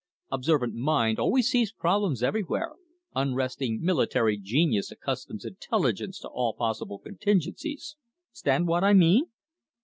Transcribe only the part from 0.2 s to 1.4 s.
Observant mind